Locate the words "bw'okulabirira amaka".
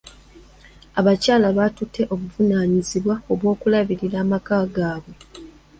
3.39-4.55